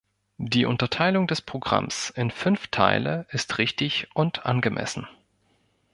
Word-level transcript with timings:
Die 0.39 0.65
Unterteilung 0.65 1.27
des 1.27 1.43
Programms 1.43 2.09
in 2.09 2.31
fünf 2.31 2.69
Teile 2.69 3.27
ist 3.29 3.59
richtig 3.59 4.07
und 4.15 4.47
angemessen. 4.47 5.05